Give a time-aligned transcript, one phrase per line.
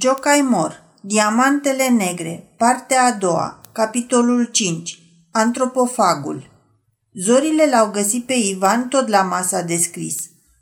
[0.00, 4.98] Jocai Mor, Diamantele Negre, partea a doua, capitolul 5,
[5.32, 6.50] Antropofagul.
[7.12, 10.16] Zorile l-au găsit pe Ivan tot la masa de scris.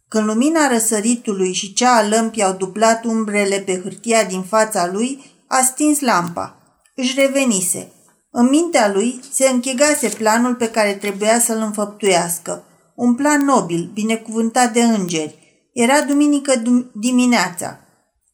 [0.09, 5.25] Când lumina răsăritului și cea a lămpii au duplat umbrele pe hârtia din fața lui,
[5.47, 6.57] a stins lampa.
[6.95, 7.93] Își revenise.
[8.31, 12.65] În mintea lui se închegase planul pe care trebuia să-l înfăptuiască.
[12.95, 15.71] Un plan nobil, binecuvântat de îngeri.
[15.73, 16.63] Era duminică
[16.93, 17.77] dimineața.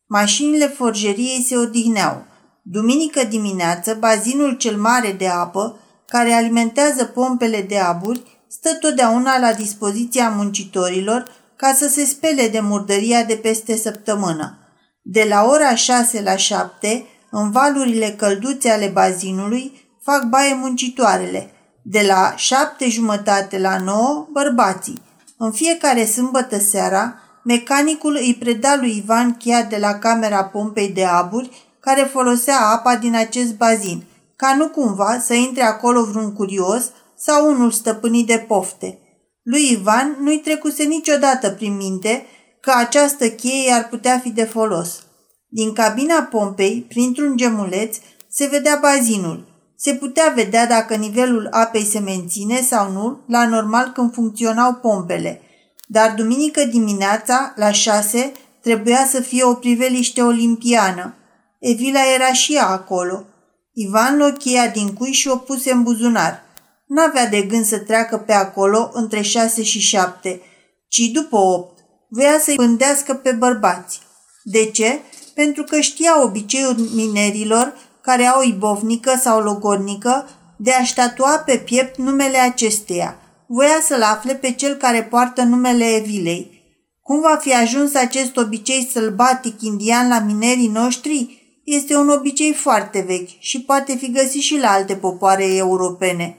[0.08, 2.24] Mașinile forjeriei se odihneau.
[2.62, 9.52] Duminică dimineață, bazinul cel mare de apă, care alimentează pompele de aburi, stă totdeauna la
[9.52, 14.58] dispoziția muncitorilor ca să se spele de murdăria de peste săptămână.
[15.02, 21.50] De la ora 6 la 7, în valurile călduțe ale bazinului, fac baie muncitoarele.
[21.82, 25.02] De la 7 jumătate la 9, bărbații.
[25.36, 31.04] În fiecare sâmbătă seara, Mecanicul îi preda lui Ivan cheia de la camera pompei de
[31.04, 34.04] aburi care folosea apa din acest bazin,
[34.36, 38.98] ca nu cumva să intre acolo vreun curios sau unul stăpânit de pofte.
[39.42, 42.26] Lui Ivan nu-i trecuse niciodată prin minte
[42.60, 45.02] că această cheie ar putea fi de folos.
[45.48, 47.96] Din cabina pompei, printr-un gemuleț,
[48.30, 49.46] se vedea bazinul.
[49.76, 55.40] Se putea vedea dacă nivelul apei se menține sau nu la normal când funcționau pompele–
[55.90, 61.14] dar duminică dimineața, la șase, trebuia să fie o priveliște olimpiană.
[61.58, 63.24] Evila era și ea acolo.
[63.72, 66.42] Ivan lochia din cui și o puse în buzunar.
[66.86, 70.40] N-avea de gând să treacă pe acolo între șase și șapte,
[70.88, 71.78] ci după opt.
[72.08, 74.00] Voia să-i pândească pe bărbați.
[74.42, 75.00] De ce?
[75.34, 81.96] Pentru că știa obiceiul minerilor care au ibovnică sau logornică de a ștatua pe piept
[81.96, 86.56] numele acesteia– voia să-l afle pe cel care poartă numele Evilei.
[87.02, 91.42] Cum va fi ajuns acest obicei sălbatic indian la minerii noștri?
[91.64, 96.36] Este un obicei foarte vechi și poate fi găsit și la alte popoare europene.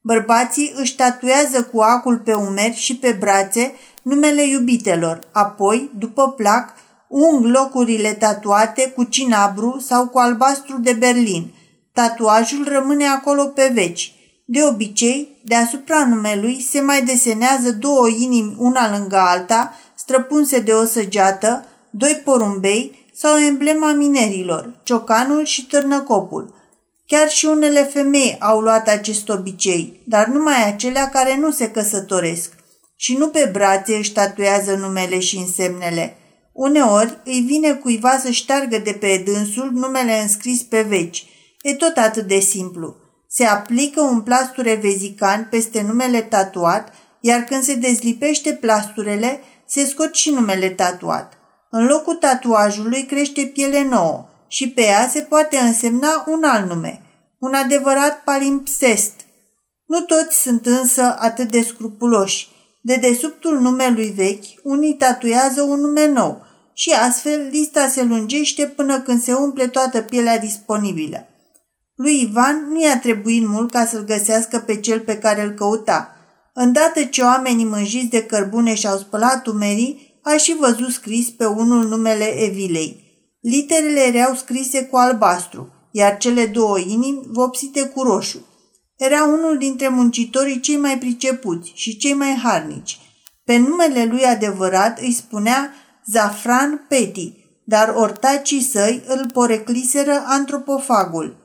[0.00, 3.72] Bărbații își tatuează cu acul pe umeri și pe brațe
[4.02, 6.74] numele iubitelor, apoi, după plac,
[7.08, 11.52] ung locurile tatuate cu cinabru sau cu albastru de Berlin.
[11.92, 14.12] Tatuajul rămâne acolo pe veci–
[14.52, 20.84] de obicei, deasupra numelui se mai desenează două inimi una lângă alta, străpunse de o
[20.84, 26.54] săgeată, doi porumbei sau emblema minerilor, ciocanul și târnăcopul.
[27.06, 32.52] Chiar și unele femei au luat acest obicei, dar numai acelea care nu se căsătoresc.
[32.96, 36.16] Și nu pe brațe își tatuează numele și însemnele.
[36.52, 41.26] Uneori îi vine cuiva să șteargă de pe dânsul numele înscris pe veci.
[41.62, 42.99] E tot atât de simplu.
[43.32, 50.14] Se aplică un plasture vezican peste numele tatuat, iar când se dezlipește plasturele, se scot
[50.14, 51.32] și numele tatuat.
[51.70, 57.02] În locul tatuajului crește piele nouă și pe ea se poate însemna un alt nume,
[57.38, 59.12] un adevărat palimpsest.
[59.86, 62.48] Nu toți sunt însă atât de scrupuloși.
[62.82, 69.00] De desubtul numelui vechi, unii tatuează un nume nou și astfel lista se lungește până
[69.00, 71.29] când se umple toată pielea disponibilă.
[72.02, 76.16] Lui Ivan nu i-a trebuit mult ca să-l găsească pe cel pe care îl căuta.
[76.54, 81.88] Îndată ce oamenii mânjiți de cărbune și-au spălat umerii, a și văzut scris pe unul
[81.88, 83.04] numele Evilei.
[83.40, 88.46] Literele erau scrise cu albastru, iar cele două inimi vopsite cu roșu.
[88.96, 92.98] Era unul dintre muncitorii cei mai pricepuți și cei mai harnici.
[93.44, 95.74] Pe numele lui adevărat îi spunea
[96.06, 97.32] Zafran Peti,
[97.64, 101.39] dar ortacii săi îl porecliseră antropofagul.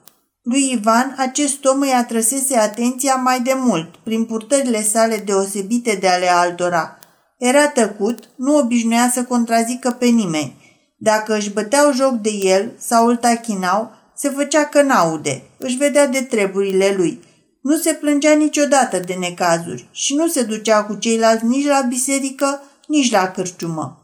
[0.46, 6.08] Lui Ivan acest om îi atrăsese atenția mai de mult, prin purtările sale deosebite de
[6.08, 7.00] ale altora.
[7.38, 10.56] Era tăcut, nu obișnuia să contrazică pe nimeni.
[10.98, 16.08] Dacă își băteau joc de el sau îl tachinau, se făcea că n-aude, își vedea
[16.08, 17.24] de treburile lui.
[17.62, 22.62] Nu se plângea niciodată de necazuri și nu se ducea cu ceilalți nici la biserică,
[22.88, 24.00] nici la cârciumă.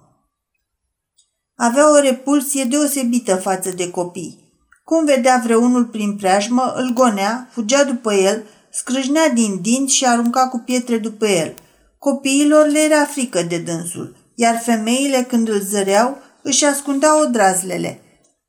[1.56, 4.41] Avea o repulsie deosebită față de copii.
[4.84, 10.48] Cum vedea vreunul prin preajmă, îl gonea, fugea după el, scrâșnea din dinți și arunca
[10.48, 11.54] cu pietre după el.
[11.98, 18.02] Copiilor le era frică de dânsul, iar femeile, când îl zăreau, își ascundeau odrazlele.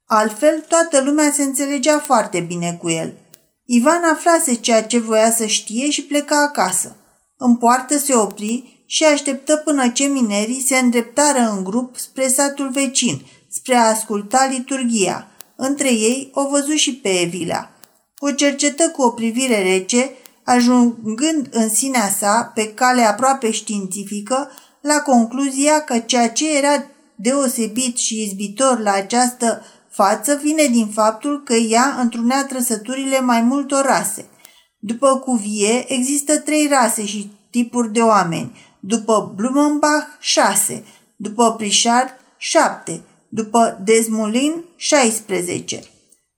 [0.06, 3.12] Altfel, toată lumea se înțelegea foarte bine cu el.
[3.64, 6.96] Ivan aflase ceea ce voia să știe și pleca acasă.
[7.36, 12.70] În poartă se opri și așteptă până ce minerii se îndreptară în grup spre satul
[12.70, 15.26] vecin, spre a asculta liturgia–
[15.62, 17.70] între ei o văzut și pe Evila.
[18.18, 20.10] O cercetă cu o privire rece,
[20.44, 24.50] ajungând în sinea sa, pe cale aproape științifică,
[24.80, 31.42] la concluzia că ceea ce era deosebit și izbitor la această față vine din faptul
[31.42, 34.26] că ea întrunea trăsăturile mai multor rase.
[34.78, 40.84] După Cuvie există trei rase și tipuri de oameni, după Blumenbach șase,
[41.16, 43.02] după Prichard șapte,
[43.34, 45.82] după Desmoulin 16.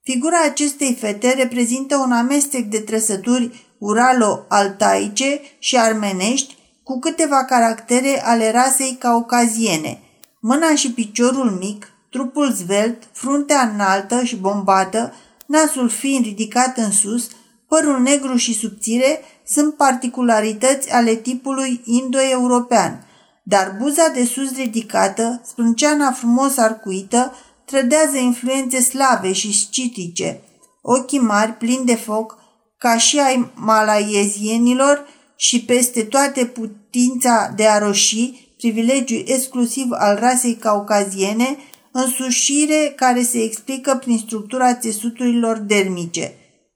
[0.03, 8.51] Figura acestei fete reprezintă un amestec de trăsături uralo-altaice și armenești cu câteva caractere ale
[8.51, 9.99] rasei caucaziene.
[10.39, 15.13] Mâna și piciorul mic, trupul zvelt, fruntea înaltă și bombată,
[15.45, 17.29] nasul fiind ridicat în sus,
[17.67, 23.04] părul negru și subțire sunt particularități ale tipului indo-european,
[23.47, 27.33] dar buza de sus ridicată, sprânceana frumos arcuită,
[27.65, 30.41] trădează influențe slave și scitice.
[30.81, 32.37] Ochii mari, plini de foc,
[32.77, 40.55] ca și ai malaiezienilor și peste toate putința de a roși, privilegiu exclusiv al rasei
[40.55, 41.57] caucaziene,
[41.91, 46.33] însușire care se explică prin structura țesuturilor dermice.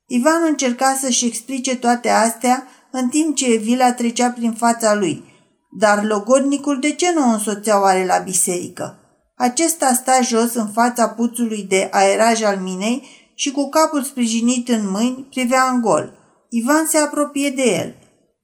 [0.08, 5.29] Ivan încerca să-și explice toate astea în timp ce Evila trecea prin fața lui.
[5.70, 9.00] Dar logodnicul de ce nu o însoțea oare la biserică?
[9.36, 14.90] Acesta sta jos în fața puțului de aeraj al minei și cu capul sprijinit în
[14.90, 16.14] mâini privea în gol.
[16.50, 17.96] Ivan se apropie de el.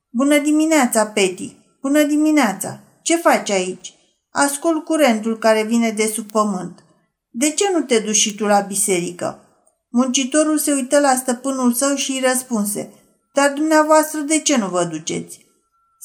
[0.10, 1.56] Bună dimineața, Peti!
[1.82, 2.80] Bună dimineața!
[3.02, 3.94] Ce faci aici?
[4.32, 6.84] Ascult curentul care vine de sub pământ.
[7.30, 9.40] De ce nu te duci și tu la biserică?
[9.90, 12.94] Muncitorul se uită la stăpânul său și îi răspunse.
[13.34, 15.45] Dar dumneavoastră de ce nu vă duceți?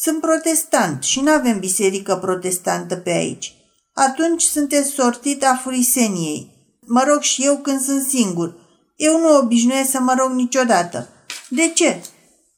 [0.03, 3.55] Sunt protestant și nu avem biserică protestantă pe aici.
[3.95, 6.51] Atunci sunteți sortit a furiseniei.
[6.87, 8.55] Mă rog și eu când sunt singur.
[8.97, 11.09] Eu nu obișnuiesc să mă rog niciodată.
[11.49, 12.03] De ce?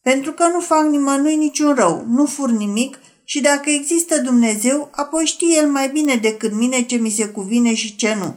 [0.02, 5.24] Pentru că nu fac nimănui niciun rău, nu fur nimic și dacă există Dumnezeu, apoi
[5.24, 8.34] știe El mai bine decât mine ce mi se cuvine și ce nu.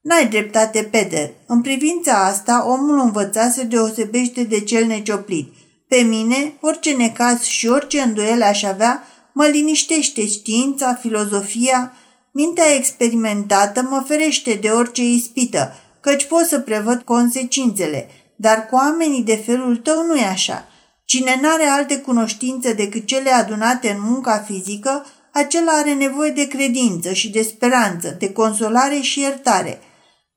[0.00, 1.30] N-ai dreptate, Peter.
[1.46, 5.52] În privința asta, omul învățat se deosebește de cel necioplit.
[5.88, 9.02] Pe mine, orice necaz și orice îndoiel aș avea,
[9.32, 11.92] mă liniștește știința, filozofia,
[12.32, 19.22] mintea experimentată mă ferește de orice ispită, căci pot să prevăd consecințele, dar cu oamenii
[19.22, 20.68] de felul tău nu e așa.
[21.04, 27.12] Cine n-are alte cunoștințe decât cele adunate în munca fizică, acela are nevoie de credință
[27.12, 29.80] și de speranță, de consolare și iertare.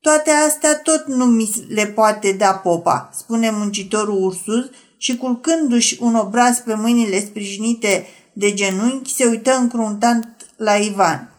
[0.02, 4.70] Toate astea tot nu mi le poate da popa, spune muncitorul Ursus
[5.00, 11.34] și culcându-și un obraz pe mâinile sprijinite de genunchi, se uită încruntant la Ivan.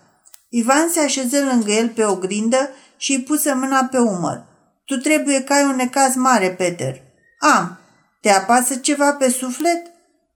[0.49, 4.45] Ivan se așeză lângă el pe o grindă și îi puse mâna pe umăr.
[4.85, 7.01] Tu trebuie că ai un necaz mare, Peter.
[7.39, 7.79] Am.
[8.21, 9.87] Te apasă ceva pe suflet?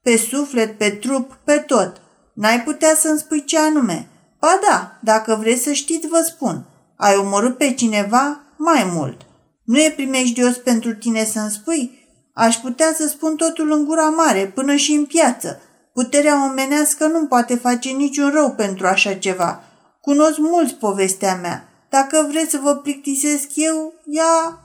[0.03, 2.01] Pe suflet, pe trup, pe tot.
[2.35, 4.09] N-ai putea să-mi spui ce anume?
[4.41, 6.67] Ba da, dacă vreți să știți, vă spun.
[6.97, 8.41] Ai omorât pe cineva?
[8.57, 9.21] Mai mult.
[9.65, 12.04] Nu e primejdios pentru tine să-mi spui?
[12.35, 15.61] Aș putea să spun totul în gura mare, până și în piață.
[15.93, 19.63] Puterea omenească nu poate face niciun rău pentru așa ceva.
[20.01, 21.69] Cunosc mulți povestea mea.
[21.91, 24.59] Dacă vreți să vă plictisesc eu, ea...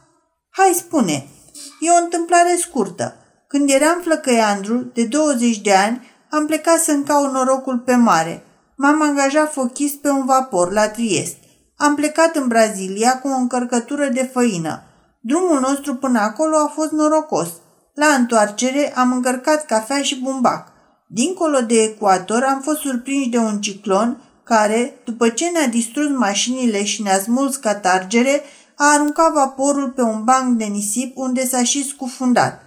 [0.49, 1.27] Hai, spune.
[1.79, 3.15] E o întâmplare scurtă.
[3.47, 8.43] Când eram flăcăiandru, de 20 de ani, am plecat să-mi caut norocul pe mare.
[8.75, 11.35] M-am angajat fochist pe un vapor la Triest.
[11.77, 14.83] Am plecat în Brazilia cu o încărcătură de făină.
[15.21, 17.49] Drumul nostru până acolo a fost norocos.
[17.93, 20.67] La întoarcere am încărcat cafea și bumbac.
[21.07, 26.83] Dincolo de ecuator am fost surprinși de un ciclon care, după ce ne-a distrus mașinile
[26.83, 28.43] și ne-a smuls catargere,
[28.75, 32.61] a aruncat vaporul pe un banc de nisip unde s-a și scufundat.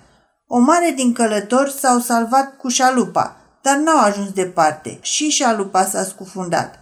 [0.47, 4.99] O mare din călători s-au salvat cu șalupa, dar n-au ajuns departe.
[5.02, 6.78] Și șalupa s-a scufundat.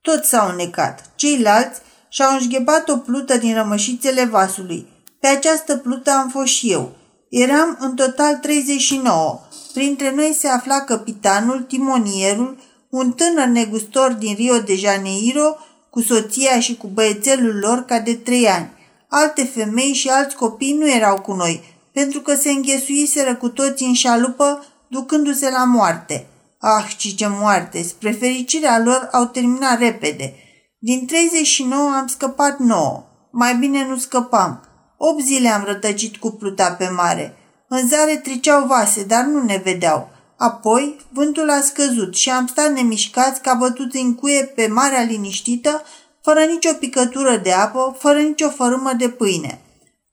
[0.00, 1.10] Toți s-au necat.
[1.14, 4.86] Ceilalți și-au înșghebat o plută din rămășițele vasului.
[5.20, 6.92] Pe această plută am fost și eu.
[7.28, 9.40] Eram în total 39.
[9.72, 12.56] Printre noi se afla capitanul, timonierul,
[12.88, 15.56] un tânăr negustor din Rio de Janeiro,
[15.90, 18.70] cu soția și cu băiețelul lor ca de trei ani.
[19.08, 21.62] Alte femei și alți copii nu erau cu noi,
[21.92, 26.26] pentru că se înghesuiseră cu toții în șalupă, ducându-se la moarte.
[26.58, 27.82] Ah, ci ce moarte!
[27.82, 30.34] Spre fericirea lor au terminat repede.
[30.80, 33.04] Din 39 am scăpat 9.
[33.30, 34.62] Mai bine nu scăpam.
[34.96, 37.36] 8 zile am rătăcit cu pluta pe mare.
[37.68, 40.08] În zare triceau vase, dar nu ne vedeau.
[40.36, 45.82] Apoi, vântul a scăzut și am stat nemișcați ca bătuți în cuie pe marea liniștită,
[46.22, 49.60] fără nicio picătură de apă, fără nicio fărâmă de pâine.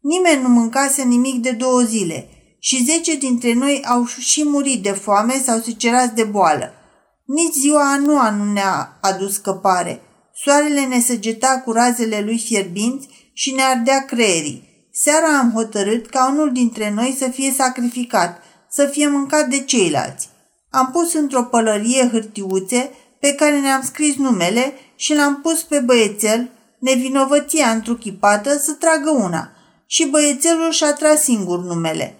[0.01, 2.29] Nimeni nu mâncase nimic de două zile
[2.59, 6.73] și zece dintre noi au și murit de foame sau secerați de boală.
[7.25, 7.97] Nici ziua a
[8.29, 10.01] nu ne-a adus scăpare.
[10.43, 14.89] Soarele ne săgeta cu razele lui fierbinți și ne ardea creierii.
[14.91, 20.29] Seara am hotărât ca unul dintre noi să fie sacrificat, să fie mâncat de ceilalți.
[20.69, 26.49] Am pus într-o pălărie hârtiuțe pe care ne-am scris numele și l-am pus pe băiețel,
[26.79, 29.49] nevinovăția întruchipată, să tragă una.
[29.85, 32.15] Și băiețelul și-a tras singur numele.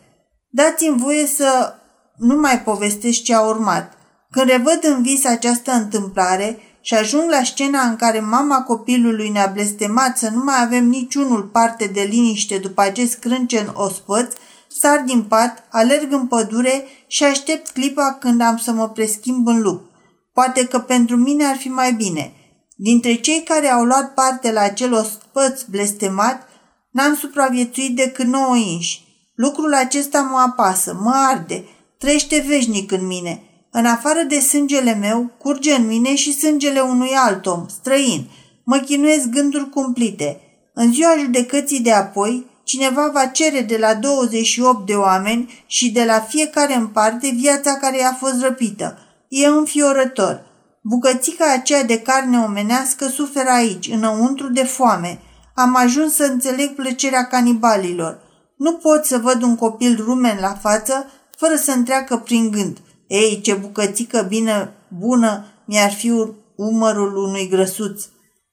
[0.49, 1.73] Dați-mi voie să
[2.17, 3.93] nu mai povestesc ce a urmat.
[4.31, 9.51] Când revăd în vis această întâmplare și ajung la scena în care mama copilului ne-a
[9.53, 14.33] blestemat să nu mai avem niciunul parte de liniște după acest crâncen ospăț,
[14.67, 19.61] sar din pat, alerg în pădure și aștept clipa când am să mă preschimb în
[19.61, 19.89] lup.
[20.33, 22.33] Poate că pentru mine ar fi mai bine.
[22.75, 26.47] Dintre cei care au luat parte la acel ospăț blestemat,
[26.91, 29.03] n-am supraviețuit decât nouă inși.
[29.35, 31.65] Lucrul acesta mă apasă, mă arde,
[31.97, 33.43] trește veșnic în mine.
[33.77, 38.29] În afară de sângele meu, curge în mine și sângele unui alt om, străin.
[38.63, 40.39] Mă chinuiesc gânduri cumplite.
[40.73, 46.03] În ziua judecății de apoi, cineva va cere de la 28 de oameni și de
[46.03, 48.97] la fiecare în parte viața care i-a fost răpită.
[49.27, 50.45] E înfiorător.
[50.81, 55.19] Bucățica aceea de carne omenească suferă aici, înăuntru de foame.
[55.55, 58.19] Am ajuns să înțeleg plăcerea canibalilor.
[58.57, 61.05] Nu pot să văd un copil rumen la față
[61.37, 62.77] fără să întreacă prin gând.
[63.07, 66.11] Ei, ce bucățică bine, bună mi-ar fi
[66.55, 68.03] umărul unui grăsuț.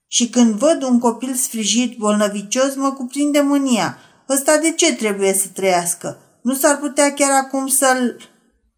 [0.07, 3.99] Și când văd un copil sfrijit, bolnăvicios, mă cuprinde mânia.
[4.29, 6.19] Ăsta de ce trebuie să trăiască?
[6.43, 8.17] Nu s-ar putea chiar acum să-l...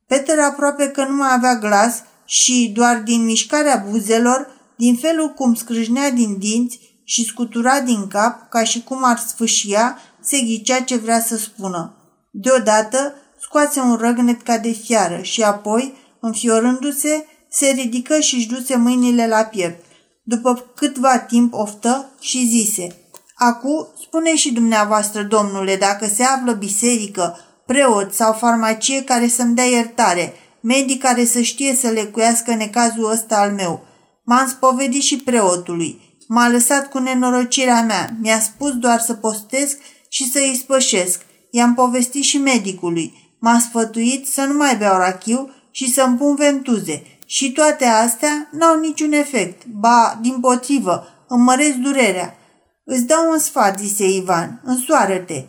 [0.07, 5.55] Peter aproape că nu mai avea glas și doar din mișcarea buzelor, din felul cum
[5.55, 10.97] scrâșnea din dinți și scutura din cap, ca și cum ar sfâșia, se ghicea ce
[10.97, 11.95] vrea să spună.
[12.31, 13.15] Deodată
[13.55, 19.27] scoase un răgnet ca de fiară și apoi, înfiorându-se, se ridică și își duse mâinile
[19.27, 19.85] la piept.
[20.23, 22.87] După câtva timp oftă și zise,
[23.35, 29.65] Acu, spune și dumneavoastră, domnule, dacă se află biserică, preot sau farmacie care să-mi dea
[29.65, 33.85] iertare, medic care să știe să lecuiască necazul ăsta al meu.
[34.25, 36.17] M-am spovedit și preotului.
[36.29, 38.17] M-a lăsat cu nenorocirea mea.
[38.21, 41.21] Mi-a spus doar să postesc și să îi spășesc.
[41.51, 43.24] I-am povestit și medicului.
[43.45, 47.03] M-a sfătuit să nu mai beau rachiu și să-mi pun ventuze.
[47.27, 49.67] Și toate astea n-au niciun efect.
[49.67, 52.37] Ba, din potrivă, îmi măresc durerea.
[52.85, 55.45] Îți dau un sfat, zise Ivan, însoară-te.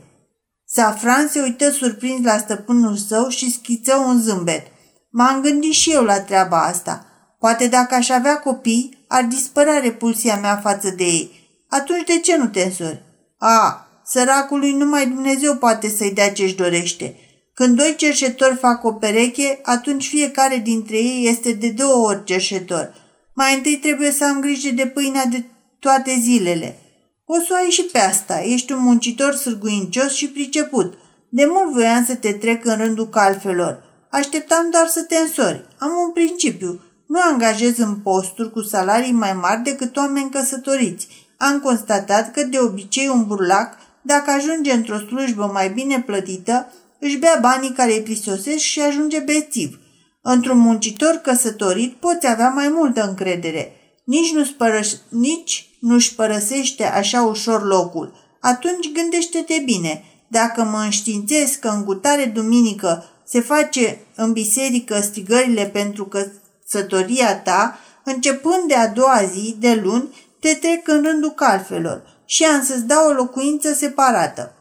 [0.66, 4.68] Safran se uită surprins la stăpânul său și schiță un zâmbet.
[5.10, 7.06] M-am gândit și eu la treaba asta.
[7.40, 11.32] Poate dacă aș avea copii, ar dispărea repulsia mea față de ei.
[11.70, 13.04] Atunci de ce nu te însori?
[13.38, 17.20] A, săracului numai Dumnezeu poate să-i dea ce-și dorește.
[17.60, 22.94] Când doi cerșetori fac o pereche, atunci fiecare dintre ei este de două ori cerșetor.
[23.34, 25.44] Mai întâi trebuie să am grijă de pâinea de
[25.80, 26.80] toate zilele.
[27.26, 28.42] O să o ai și pe asta.
[28.42, 30.94] Ești un muncitor sârguincios și priceput.
[31.30, 33.84] De mult voiam să te trec în rândul calfelor.
[34.10, 35.66] Așteptam doar să te însori.
[35.78, 36.82] Am un principiu.
[37.08, 41.08] Nu angajez în posturi cu salarii mai mari decât oameni căsătoriți.
[41.38, 46.72] Am constatat că de obicei un burlac, dacă ajunge într-o slujbă mai bine plătită,
[47.06, 49.80] își bea banii care îi prisosesc și ajunge bețiv.
[50.22, 53.72] Într-un muncitor căsătorit poți avea mai multă încredere.
[54.06, 58.14] Nici nu-și, părăș- nici nu-și părăsește așa ușor locul.
[58.42, 60.04] Atunci gândește-te bine.
[60.28, 67.80] Dacă mă înștiințez că în gutare duminică se face în biserică strigările pentru căsătoria ta,
[68.04, 72.86] începând de a doua zi, de luni, te trec în rândul calfelor și am să-ți
[72.86, 74.55] dau o locuință separată.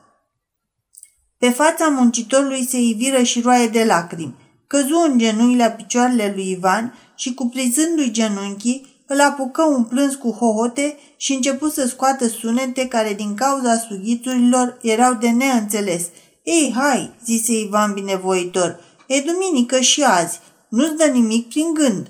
[1.44, 4.34] Pe fața muncitorului se iviră și roaie de lacrimi.
[4.66, 10.30] Căzu în genunchi la picioarele lui Ivan și, cuprizându-i genunchii, îl apucă un plâns cu
[10.30, 16.02] hohote și început să scoată sunete care, din cauza sughițurilor, erau de neînțeles.
[16.42, 22.06] Ei, hai, zise Ivan binevoitor, e duminică și azi, nu-ți dă nimic prin gând.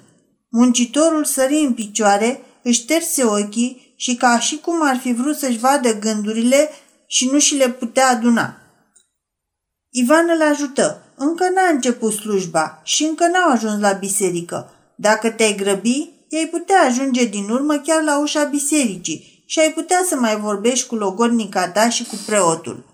[0.48, 5.58] Muncitorul sări în picioare, își șterse ochii și ca și cum ar fi vrut să-și
[5.58, 6.70] vadă gândurile
[7.06, 8.58] și nu și le putea aduna.
[9.96, 11.02] Ivan îl ajută.
[11.16, 14.70] Încă n-a început slujba și încă n-au ajuns la biserică.
[14.94, 20.04] Dacă te-ai grăbi, ai putea ajunge din urmă chiar la ușa bisericii și ai putea
[20.08, 22.84] să mai vorbești cu logodnica ta și cu preotul.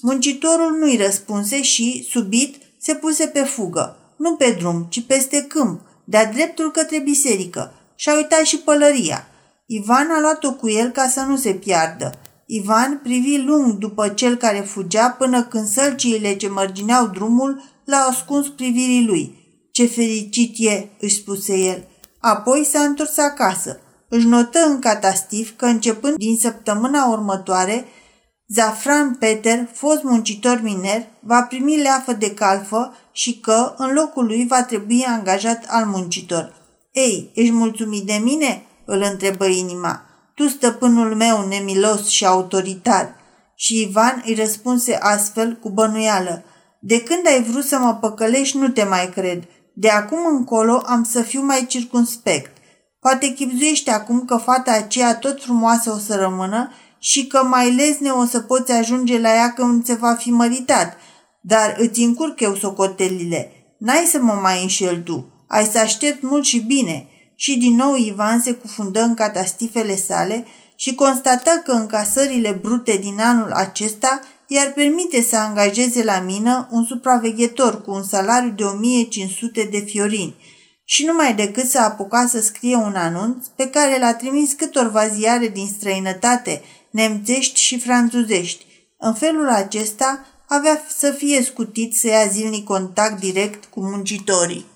[0.00, 3.96] Muncitorul nu-i răspunse și, subit, se puse pe fugă.
[4.16, 7.72] Nu pe drum, ci peste câmp, de-a dreptul către biserică.
[7.94, 9.26] Și-a uitat și pălăria.
[9.66, 12.12] Ivan a luat-o cu el ca să nu se piardă.
[12.54, 18.48] Ivan privi lung după cel care fugea până când sălciile ce mărgineau drumul l-au ascuns
[18.48, 19.34] privirii lui.
[19.70, 21.88] Ce fericit e, își spuse el.
[22.18, 23.80] Apoi s-a întors acasă.
[24.08, 27.84] își notă în catastif că începând din săptămâna următoare,
[28.48, 34.46] Zafran Peter, fost muncitor miner, va primi leafă de calfă și că, în locul lui,
[34.46, 36.54] va trebui angajat al muncitor.
[36.92, 40.11] Ei, ești mulțumit de mine?" îl întrebă inima.
[40.34, 43.14] Tu, stăpânul meu nemilos și autoritar.
[43.54, 46.44] Și Ivan îi răspunse astfel cu bănuială.
[46.80, 49.44] De când ai vrut să mă păcălești, nu te mai cred.
[49.74, 52.56] De acum încolo am să fiu mai circunspect.
[53.00, 58.10] Poate chipzuiește acum că fata aceea tot frumoasă o să rămână și că mai lezne
[58.10, 60.96] o să poți ajunge la ea când se va fi măritat,
[61.40, 63.52] dar îți încurc eu socotelile.
[63.78, 65.44] N-ai să mă mai înșel tu.
[65.48, 67.06] Ai să aștept mult și bine.
[67.34, 70.46] Și din nou Ivan se cufundă în catastifele sale
[70.76, 76.84] și constată că încasările brute din anul acesta i-ar permite să angajeze la mină un
[76.84, 80.34] supraveghetor cu un salariu de 1500 de fiorini
[80.84, 85.48] și numai decât să apuca să scrie un anunț pe care l-a trimis câtorva ziare
[85.48, 88.66] din străinătate, nemțești și franțuzești.
[88.98, 94.66] În felul acesta avea să fie scutit să ia zilnic contact direct cu muncitorii.